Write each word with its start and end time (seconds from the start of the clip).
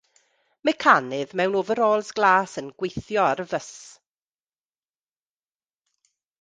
Mecanydd 0.67 1.35
mewn 1.41 1.57
ofyrols 1.59 2.09
glas 2.21 2.57
yn 2.63 2.73
gweithio 2.81 3.27
ar 3.27 3.45
fys. 3.53 3.69